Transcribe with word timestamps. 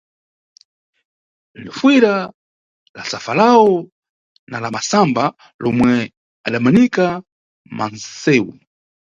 Lifuyira, 1.55 2.13
la 2.95 3.03
safalawu 3.11 3.91
na 4.51 4.57
la 4.63 4.69
masamba 4.75 5.23
lomwe 5.63 5.91
adamanika 6.45 7.05
mansewu. 7.77 8.53